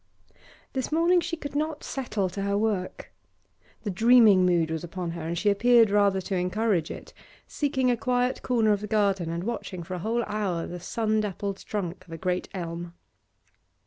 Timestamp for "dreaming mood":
3.91-4.71